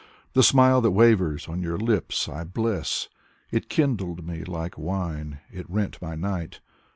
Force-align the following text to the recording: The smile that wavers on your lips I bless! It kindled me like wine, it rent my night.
The 0.33 0.41
smile 0.41 0.81
that 0.81 0.89
wavers 0.89 1.47
on 1.47 1.61
your 1.61 1.77
lips 1.77 2.27
I 2.27 2.43
bless! 2.43 3.07
It 3.51 3.69
kindled 3.69 4.25
me 4.25 4.43
like 4.43 4.75
wine, 4.75 5.41
it 5.51 5.69
rent 5.69 6.01
my 6.01 6.15
night. 6.15 6.59